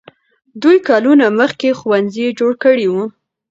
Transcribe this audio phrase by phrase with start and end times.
[0.61, 3.05] دوی کلونه مخکې ښوونځي جوړ کړي وو.